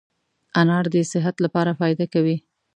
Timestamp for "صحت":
1.11-1.35